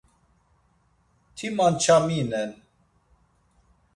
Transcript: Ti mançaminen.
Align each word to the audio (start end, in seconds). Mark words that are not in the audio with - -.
Ti 1.35 1.47
mançaminen. 1.57 2.51